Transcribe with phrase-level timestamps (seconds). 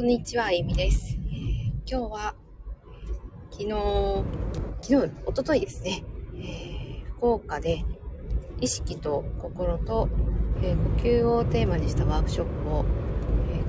[0.00, 1.18] こんにちは、あゆみです。
[1.86, 2.34] 今日は、
[3.50, 4.24] 昨日、
[4.80, 6.02] 昨日、おとといですね、
[7.18, 7.84] 福岡で
[8.62, 10.08] 意識と心と、
[10.62, 12.86] え、呼吸をテーマにしたワークショップを、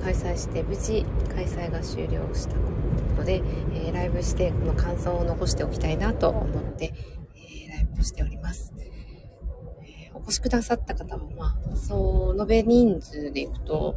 [0.00, 3.42] え開催して無事開催が終了したので、
[3.74, 6.94] えライブしてこの感想を残しておきたいなと思って、
[7.36, 8.72] えライブをしております。
[8.78, 13.96] えお越しくださった方は、まあ、そう、延べ人数でいくと、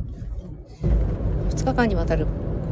[1.49, 2.25] 2日間にわたる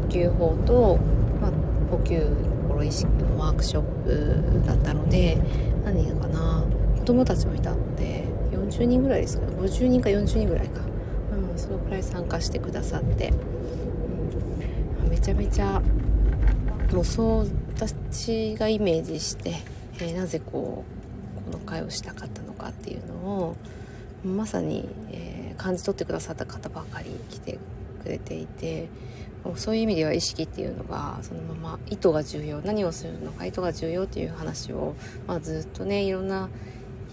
[0.03, 0.97] 呼吸法と、
[1.41, 1.51] まあ、
[1.89, 5.37] 呼吸心意識のワークショップだったので
[5.85, 6.63] 何人かな
[6.97, 10.81] 子供たちもいたので40人ぐらいですかね50人か40人ぐらいか、
[11.31, 13.33] うん、そのくらい参加してくださって、
[15.03, 15.81] うん、めちゃめちゃ
[16.93, 19.55] もうそう私がイメージして、
[19.95, 20.83] えー、なぜこ
[21.47, 23.55] うこの会をしたかったのかっていうのを
[24.23, 27.59] まさに、えー、感じ取ってくださった方ばかり来て
[28.03, 28.89] くれていて
[29.55, 34.95] そういう意味では意識っていうのがそのまま意図が重要何をするのか意図が重要っていう話を、
[35.27, 36.49] まあ、ずっとねいろんな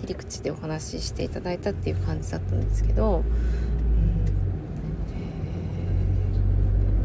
[0.01, 3.25] 切り口でお話ししていただいたっていう感じだったんですけど、うん。
[5.13, 5.17] え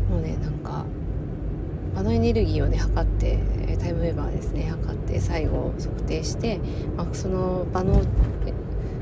[0.09, 0.86] ー、もうねなんか
[1.95, 3.39] 場のエネルギーをね測って
[3.80, 6.59] タイムウェーバーですね測って最後測定して、
[6.95, 8.02] まあ、その場の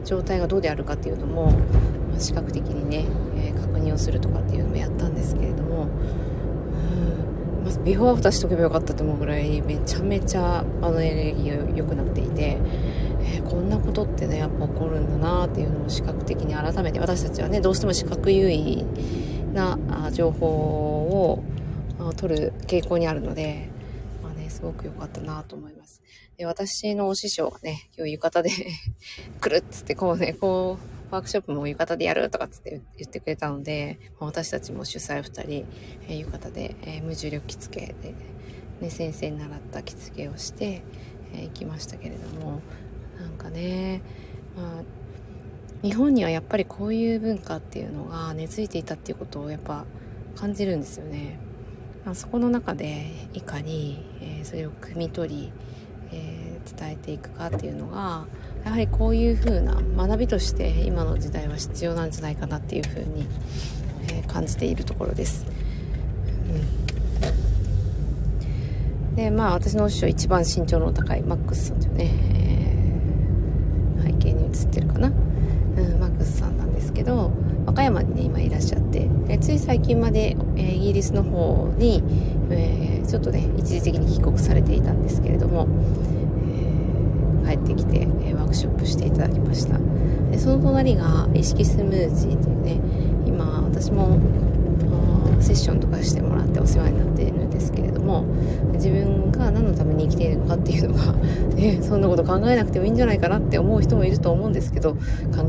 [0.05, 1.53] 状態がどうであるかっていうのも
[2.19, 3.05] 視覚的にね、
[3.37, 5.87] えー、確認をするとかっていうのもやったんですけれども、
[7.63, 12.57] まずビフォーアフターしとけばよかったと思うぐらいめちゃめちゃあのエネルギーが良くなっていて、
[13.21, 18.83] えー、こんなことってねやっぱ起こるんだなっていうのを視覚的に改めて私たちはねどうしても視覚優位
[19.53, 19.77] な
[20.11, 21.43] 情報を
[22.17, 23.69] 取る傾向にあるので、
[24.21, 26.01] まあね、すごく良かったなと思います。
[26.37, 28.49] で私のお師匠がね今日浴衣で
[29.39, 35.65] 来るっつってこうねこうワークショップも浴衣でやるとかつって言ってくれたので、私たちも主催2人、
[36.07, 38.15] えー、浴衣で、えー、無重力着付けで、
[38.81, 40.81] ね、先生に習った着付けをして、
[41.35, 42.61] えー、行きましたけれども、
[43.21, 44.01] なんかね、
[44.57, 44.83] まあ、
[45.83, 49.85] 日本にはやっぱりこういう文化っていうのが根付いていたっていうことをやっぱ
[50.35, 51.37] 感じるんですよね。
[52.07, 55.51] あ、そこの中でいかに、えー、それを汲み取り、
[56.11, 58.25] えー、伝えていくかっていうのが
[58.65, 63.25] やはりこういう風な学びとして今の時代は必要なんじゃないかなっていう風に、
[64.09, 65.45] えー、感じているところです。
[69.11, 72.11] うん、でまあ私の師匠一番身長の高いマックスさんというね、
[73.97, 75.15] えー、背景に映ってるかな、うん、
[75.99, 77.31] マックスさんなんですけど
[77.65, 82.03] 和歌山にね今いらっしゃって、えつい最近まで、えー、イギリスの方に、
[82.49, 85.67] えー、ちょっとね一時的に帰国されていたんですけれども、
[87.57, 89.77] 帰ってきて、えー、ワークショップしていただきました。
[90.31, 92.79] でその隣が意識スムージーというね
[93.25, 94.19] 今私も
[95.43, 98.23] セッションとかしてもらってお世話になっているんですけれども
[98.73, 101.13] 自分が何のために生きているのかっていうのが、
[101.55, 104.97] ね、 そんなこと考えなくてもいいんじゃないかなって思う人もいると思うんですけど考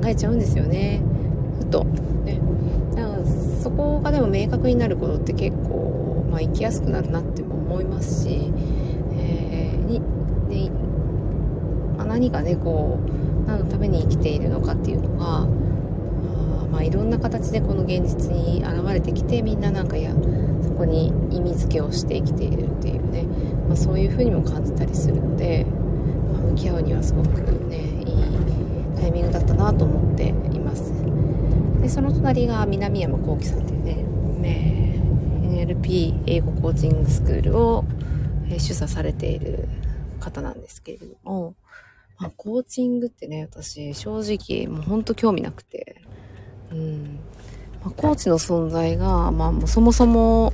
[0.06, 1.00] えちゃうんですよね。
[1.60, 1.84] ふと。
[2.24, 2.40] ね。
[2.96, 3.24] だから
[3.62, 8.52] そこがでも明確になることって結構、まあ、生きやすくなるなって思いますし、
[9.16, 10.00] えー、に
[10.48, 10.70] ね
[12.04, 15.46] ま何がねこう何のために生きているのかっていうのがあ
[16.70, 20.12] まあいろんな形でこの現実に現れてきてみんななんかや
[20.62, 23.24] そこに意味付けをして生きているっていうね、
[23.68, 25.64] まあ、そういうふうにも感じたりするので、
[26.32, 30.92] まあ、向き合うにはすごくねいいタイミングだったなと思っています。
[31.80, 33.94] でその隣が南山幸喜さんっていうね
[34.40, 35.00] ね
[35.66, 37.84] NLP 英語コーチングスクールを
[38.58, 39.68] 主査されている
[40.20, 41.54] 方なんですけれども、
[42.18, 46.00] まあ、コーチングってね、私、正直、もうほんと興味なくて、
[46.70, 47.18] うん。
[47.84, 50.52] まあ、コーチの存在が、まあ、もうそもそも、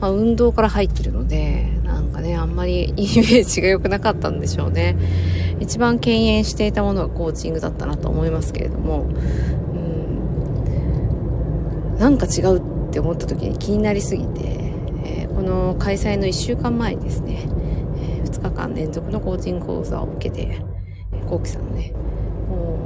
[0.00, 4.96] まあ、運動から入ってるので、なんかね、あんまり イメージが良くなかったんでしょうね。
[5.60, 9.06] 一番敬遠していたものがコーチングだったなと思いますけれども、
[11.94, 11.98] うん。
[11.98, 14.40] なんか違うって思った時に気になりすぎて、
[15.04, 17.48] えー、この開催の1週間前にですね、
[17.98, 20.60] え、2日間連続のコーチング講座を受けて、
[21.26, 21.92] コウキさんのね
[22.48, 22.78] も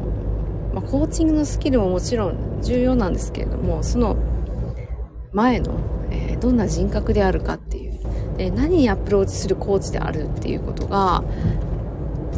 [0.73, 4.17] う、まあ、コーチングのスキルももちろん重要なんですけれどもその
[5.33, 5.79] 前の、
[6.11, 7.91] えー、どんな人格であるかっていう
[8.37, 11.23] で何にアプローチするコーチであるっていうことが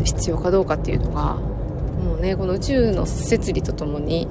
[0.05, 4.27] 必要かどうかっていうのがもうねこの宇宙の摂理とともに、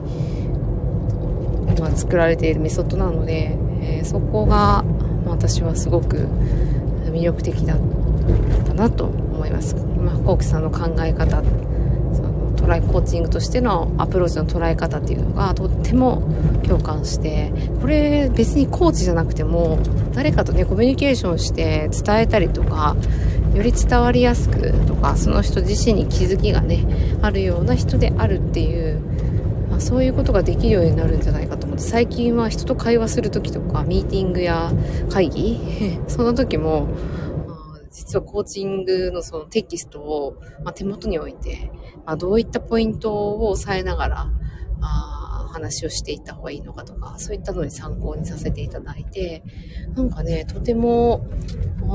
[1.79, 4.83] まあ、作られているメソッドなので、えー、そこが、
[5.25, 6.27] ま、私はすごく
[7.05, 7.77] 魅力的だ
[8.33, 9.75] ったなと思います。
[9.75, 11.41] まあ、コウキさんの考え方
[12.61, 16.21] 捉えコーチングとしてのアプローチの捉え方っていうのがとっても
[16.67, 17.51] 共感して
[17.81, 19.79] これ別にコーチじゃなくても
[20.13, 22.95] 誰かとねコミュニケーションして伝えたりとか
[23.55, 26.85] より伝わりやすくとかその人自身に気づきがね
[27.21, 29.01] あるような人であるっていう、
[29.69, 34.71] ま、そういうことができるようになるんじゃないかと思って最近は人と会話する時とかミーティングや
[35.09, 35.59] 会議
[36.07, 36.87] その時も
[38.01, 41.71] 実はコーチングのそのテキストを、まあ、手元に置いて、
[42.03, 44.31] まあ、どういったポイントを押さえながら、
[44.81, 49.43] あ話をしていった方がいいのかとか、そういったのに参考にさせていただいて、
[49.93, 51.27] なんかね、とても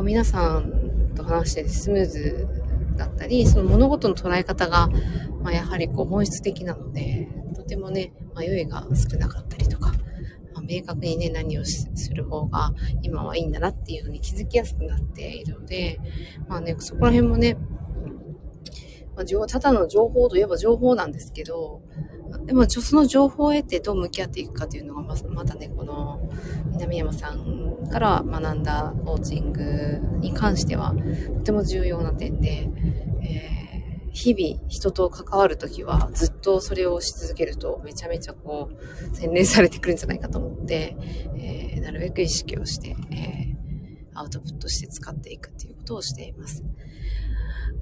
[0.05, 2.49] 皆さんと話してスムーズ
[2.97, 4.89] だったり、その物事の捉え方が、
[5.43, 9.76] まあ、やはりこう本質的なので、とてもね、迷いが少なかったりとか、
[10.67, 12.73] 明確にね、何をする方が
[13.03, 15.99] 今はいいんだなっていうふうに気づきやすくなっているので、
[16.49, 17.57] まあね、そこら辺もね、
[19.17, 21.81] まあ、ただの情報といえば情報なんですけど、
[22.45, 26.21] でも、その情報を得てどう向き合っていくかというのが、ままたね、この
[26.73, 30.95] 南山さんから学んだコーチングに関しては、
[31.39, 32.69] とても重要な点で、
[33.23, 33.56] えー、
[34.17, 40.97] 日々人と関わるときはずっとそれをし続けるとめちゃめちゃこう洗練されてくるんじゃないかと思って、
[41.37, 46.65] えー、なるべく意識をして、えー、アウトプットして使っていくっていうことをしています。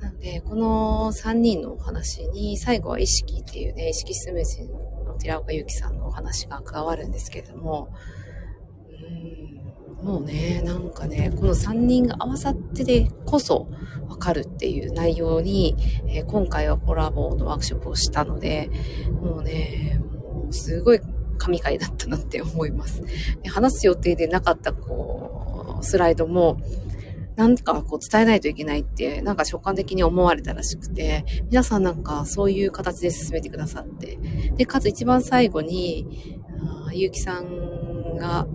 [0.00, 4.68] なので、この3人のお話に、最後は意識っていうね、意識スムージー
[5.04, 7.90] の寺岡由紀さんのお話が加わるんですけれども、
[8.90, 9.43] うん、
[10.04, 13.68] もうね、なんかね、この3人が合わさってでこそ
[14.06, 15.74] わかるっていう内容に、
[16.06, 18.70] えー、今回はコラボのワークショップをしたので、
[19.22, 21.00] もうね、もうすごい
[21.38, 23.02] 神回だったなって思います。
[23.46, 26.58] 話す予定でなかったこう、スライドも、
[27.36, 34.18] なんかこう伝えないといけないって、なんか直感的に思われたらしくて、皆さんなんかそういう形で進めてくださって、
[34.54, 36.42] で、かつ一番最後に、
[36.88, 38.46] あゆうきさんが、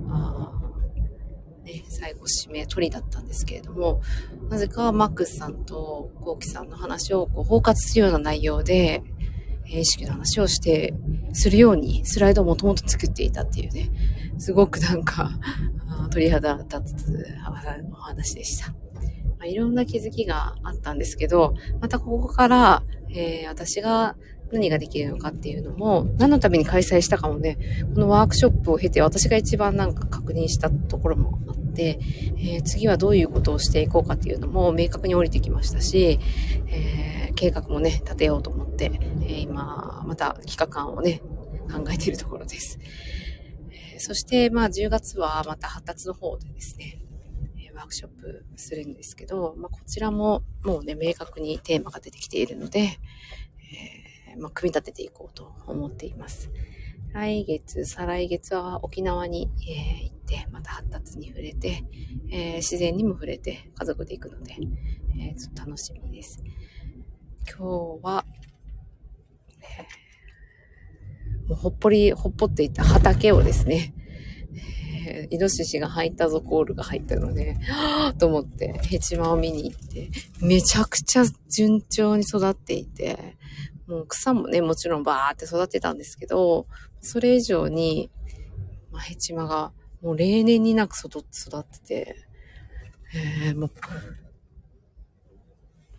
[1.73, 4.01] ね、最後指名取りだったんですけれども、
[4.49, 9.03] なぜかマックスさんとコウキさんの話をこう包括するような内容で、
[9.65, 10.93] 意識の話をして、
[11.33, 13.91] するようにスライドをもともと作っていたっていうね、
[14.39, 15.31] すごくなんか、
[16.11, 17.25] 鳥肌立つ
[17.91, 18.71] お話でした。
[18.71, 24.15] まあ、いろんな気づきがあったんですけど、またここから、えー、私が
[24.51, 27.57] 何ができるのかっていうのも、何のために開催したかもね、
[27.93, 31.99] このワークショップを経て私が一番なんか確認したところもあって、
[32.37, 36.19] えー、次はどういうことをしていこうかっていうのも明確に降りてきましたし、
[36.67, 38.91] えー、計画もね、立てようと思って、
[39.21, 41.21] えー、今、また企画案をね、
[41.71, 42.79] 考えているところです。
[43.95, 46.99] えそして、まあ、10月はまた発達の方でですね、
[47.79, 52.99] ワークショップするんですけど、まあ、こちらももうね、明確にテーマが出てきているので、えー、
[54.37, 56.49] まあ、組み立てていこうと思っています。
[57.13, 61.83] 来月、再来月は沖縄に、えー、行って、また発達に触れて、
[62.31, 64.55] えー、自然にも触れて、家族で行くので、
[65.19, 66.43] えー、ちょっと楽しみです。
[67.49, 67.63] 今日
[68.03, 68.25] は、
[71.47, 73.95] もうほっぽり、ほっぽっていた畑をですね、
[75.07, 80.11] えー、イノシシが入ったぞコールが入ったので、はぁと思って、ヘチマを見に行って、
[80.41, 83.17] めちゃくちゃ順調に育っていて、
[83.89, 86.67] もう草もね、もちろんバーって育てたんですけど、
[87.01, 88.11] それ以上に、
[88.91, 89.71] まあ、ヘチマが
[90.03, 92.15] もう例年になく育ってて、
[93.47, 93.71] えー、もう、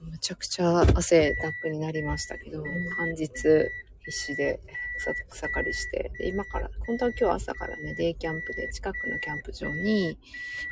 [0.05, 2.63] むちゃくちゃ汗ダップになりましたけど、
[2.97, 4.61] 半日必死で
[4.99, 10.17] 草草刈りして、で、今から、本当は今日朝からね、デイキャンプで近くのキャンプ場に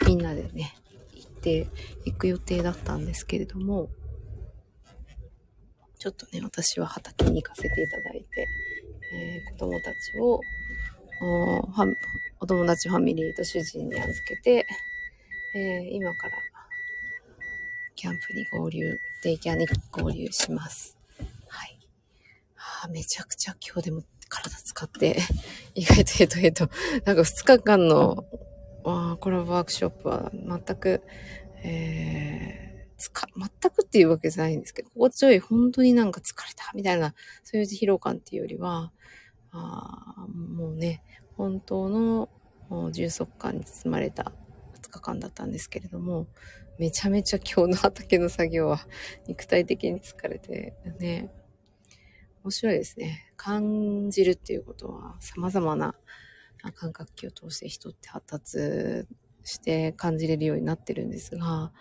[0.06, 0.72] みんなでね、
[1.14, 1.66] 行って
[2.04, 3.88] 行く予定だったんですけれども、
[5.98, 8.48] ちょっとね、私は畑に行かせていただいて、
[9.12, 10.40] えー、子供たちを、
[11.20, 11.60] お
[12.40, 14.66] お友達ファミリーと主人に預けて、
[15.54, 16.32] えー、今から
[17.96, 20.96] キャンプに合流、デイキャンに合流します。
[21.48, 21.76] はい。
[22.54, 25.18] はあ、めちゃくちゃ今日でも体使って、
[25.74, 26.70] 意外とヘトヘト、
[27.04, 28.24] なんか2日間の、
[28.84, 31.02] あコラボワークショップは全く、
[31.64, 32.67] えー、
[32.98, 37.14] 全くっていうわけじゃないんですけど、心地よい、本当になんか疲れた、みたいな、
[37.44, 38.92] そういう疲労感っていうよりは、
[39.50, 41.02] あもうね、
[41.36, 42.28] 本当の
[42.92, 44.32] 充足感に包まれた
[44.74, 46.26] 2日間だったんですけれども、
[46.78, 48.86] めちゃめちゃ今日の畑の作業は
[49.26, 51.30] 肉体的に疲れてね、
[52.44, 53.32] 面白いですね。
[53.36, 55.94] 感じるっていうことは様々な
[56.74, 59.06] 感覚器を通して人って発達
[59.44, 61.72] して感じれるようになってるんですが、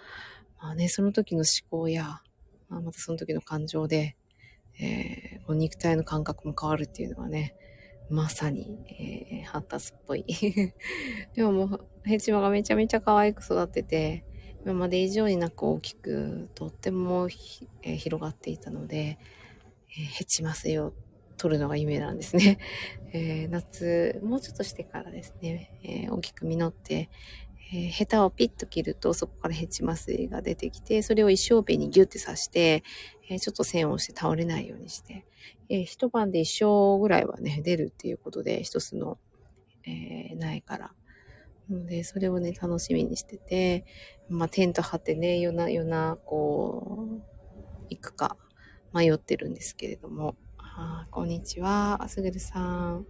[0.59, 2.21] まあね、その時の思考や、
[2.69, 4.15] まあ、またその時の感情で、
[4.79, 7.55] えー、肉体の感覚も変わるっていうのはね、
[8.09, 10.25] まさに、えー、発達っぽい。
[11.35, 14.23] でももう、ヘチマがめちゃめちゃ可愛く育ってて、
[14.63, 17.27] 今まで以上になく大きく、とっても、
[17.83, 19.17] えー、広がっていたので、
[19.89, 20.93] えー、ヘチマ水を
[21.37, 22.59] 取るのが夢なんですね。
[23.13, 27.09] えー、夏、もうちょっとしてからですね、え、大きく実って、
[27.71, 32.83] えー、ヘタをピッと切ると、そこからヘチマ水が出てきて、それを一生瓶にギュッて刺して、
[33.29, 35.25] えー、ちょっと線をして倒れないようにして、
[35.69, 39.17] えー、一晩で一生ぐらいはね、出るっていうことで、一つの、
[39.85, 40.93] えー、苗から。
[41.69, 43.85] ので、それをね、楽しみにしてて、
[44.29, 47.21] まあ、テント張ってね、夜な、夜な、こう、
[47.89, 48.37] 行くか
[48.93, 50.35] 迷ってるんですけれども。
[50.79, 53.05] あこんにちは、あすぐるさん。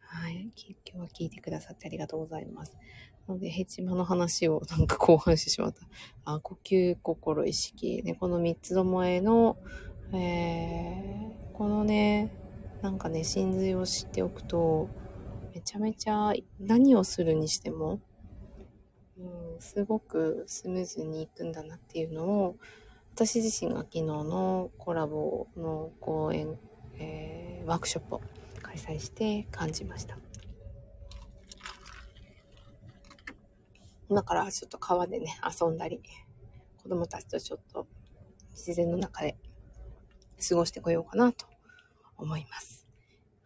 [0.00, 0.50] はい。
[0.56, 2.76] 今日は聞いてくださってありがとうございます。
[3.26, 5.80] なので、ヘチマの話を なんか後半してしまった。
[6.24, 8.02] あ呼吸、心、意識。
[8.02, 9.56] ね、この三つどもえの、
[10.12, 12.30] えー、このね、
[12.82, 14.88] なんかね、真髄を知っておくと、
[15.54, 18.00] めちゃめちゃ何をするにしても、
[19.18, 22.56] うん、すごくスムーズにいくんだなっていうのを、
[23.14, 26.58] 私自身が昨日のコラボの講演、
[26.98, 28.20] えー、ワークショップを
[28.60, 30.18] 開催して感じました。
[34.08, 36.00] 今からちょっと川でね、遊んだり、
[36.82, 37.86] 子供たちとちょっと
[38.52, 39.36] 自然の中で
[40.48, 41.46] 過ごしてこようかなと
[42.16, 42.86] 思います。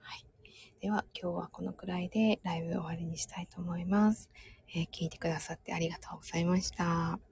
[0.00, 0.25] はい。
[0.81, 4.31] では今日はこのくらいでライブ終わりにしたいと思います。
[4.75, 7.27] えー、聞いてくださってありがとうございました。